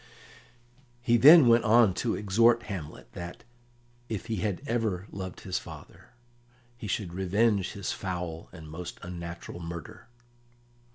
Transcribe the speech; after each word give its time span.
He 1.03 1.15
then 1.15 1.47
went 1.47 1.63
on 1.63 1.93
to 2.01 2.15
exhort 2.15 2.63
Hamlet 2.63 3.13
that, 3.13 3.43
if 4.09 4.23
ever 4.25 4.27
he 4.29 4.35
had 4.37 5.13
loved 5.13 5.41
his 5.41 5.59
father, 5.59 6.13
he 6.75 6.87
should 6.87 7.13
revenge 7.13 7.73
his 7.73 7.91
foul 7.91 8.49
and 8.51 8.67
most 8.67 8.97
unnatural 9.03 9.59
murder. 9.59 10.07